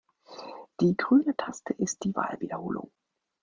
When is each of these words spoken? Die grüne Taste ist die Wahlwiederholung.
Die 0.79 0.97
grüne 0.97 1.35
Taste 1.37 1.73
ist 1.73 2.03
die 2.05 2.15
Wahlwiederholung. 2.15 2.89